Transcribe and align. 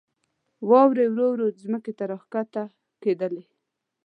واورې 0.69 1.05
ورو 1.09 1.27
ورو 1.31 1.47
ځمکې 1.63 1.91
ته 1.97 2.03
راکښته 2.11 2.63
کېدلې. 3.01 3.43